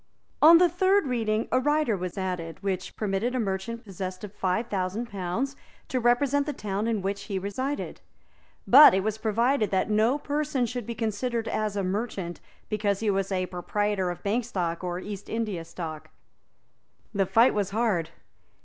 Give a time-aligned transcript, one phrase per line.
[0.41, 4.65] On the third reading a rider was added, which permitted a merchant possessed of five
[4.65, 5.55] thousand pounds
[5.89, 8.01] to represent the town in which he resided;
[8.65, 13.11] but it was provided that no person should be considered as a merchant because he
[13.11, 16.09] was a proprietor of Bank Stock or East India Stock.
[17.13, 18.09] The fight was hard.